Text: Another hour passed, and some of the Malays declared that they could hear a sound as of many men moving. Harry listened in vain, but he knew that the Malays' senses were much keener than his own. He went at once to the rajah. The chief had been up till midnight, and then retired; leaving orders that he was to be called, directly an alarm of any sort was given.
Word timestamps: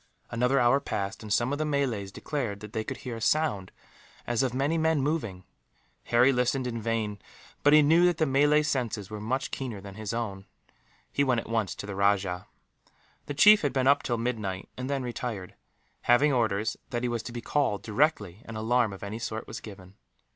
Another 0.31 0.59
hour 0.59 0.79
passed, 0.79 1.21
and 1.21 1.31
some 1.31 1.51
of 1.51 1.59
the 1.59 1.63
Malays 1.63 2.11
declared 2.11 2.61
that 2.61 2.73
they 2.73 2.83
could 2.83 2.97
hear 3.05 3.17
a 3.17 3.21
sound 3.21 3.71
as 4.25 4.41
of 4.41 4.51
many 4.51 4.75
men 4.75 4.99
moving. 4.99 5.43
Harry 6.05 6.33
listened 6.33 6.65
in 6.65 6.81
vain, 6.81 7.19
but 7.61 7.71
he 7.71 7.83
knew 7.83 8.07
that 8.07 8.17
the 8.17 8.25
Malays' 8.25 8.67
senses 8.67 9.11
were 9.11 9.21
much 9.21 9.51
keener 9.51 9.79
than 9.79 9.93
his 9.93 10.11
own. 10.11 10.47
He 11.11 11.23
went 11.23 11.39
at 11.41 11.47
once 11.49 11.75
to 11.75 11.85
the 11.85 11.93
rajah. 11.93 12.47
The 13.27 13.35
chief 13.35 13.61
had 13.61 13.73
been 13.73 13.85
up 13.85 14.01
till 14.01 14.17
midnight, 14.17 14.69
and 14.75 14.89
then 14.89 15.03
retired; 15.03 15.53
leaving 16.09 16.33
orders 16.33 16.77
that 16.89 17.03
he 17.03 17.07
was 17.07 17.21
to 17.21 17.31
be 17.31 17.39
called, 17.41 17.83
directly 17.83 18.41
an 18.45 18.55
alarm 18.55 18.93
of 18.93 19.03
any 19.03 19.19
sort 19.19 19.45
was 19.45 19.59
given. 19.59 19.93